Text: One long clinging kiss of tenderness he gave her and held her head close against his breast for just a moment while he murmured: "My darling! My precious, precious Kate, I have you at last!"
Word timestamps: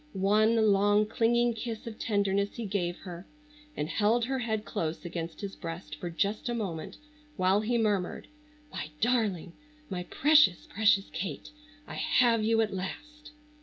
One 0.13 0.55
long 0.71 1.05
clinging 1.05 1.53
kiss 1.53 1.85
of 1.85 1.99
tenderness 1.99 2.55
he 2.55 2.65
gave 2.65 2.97
her 3.01 3.27
and 3.77 3.87
held 3.87 4.25
her 4.25 4.39
head 4.39 4.65
close 4.65 5.05
against 5.05 5.41
his 5.41 5.55
breast 5.55 5.95
for 5.97 6.09
just 6.09 6.49
a 6.49 6.55
moment 6.55 6.97
while 7.35 7.61
he 7.61 7.77
murmured: 7.77 8.27
"My 8.73 8.89
darling! 8.99 9.53
My 9.91 10.01
precious, 10.01 10.65
precious 10.65 11.07
Kate, 11.13 11.51
I 11.85 11.93
have 11.93 12.43
you 12.43 12.61
at 12.61 12.73
last!" 12.73 13.29